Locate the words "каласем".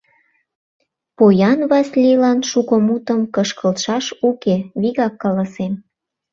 5.23-5.73